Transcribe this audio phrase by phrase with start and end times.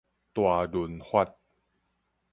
[0.33, 1.35] 大潤發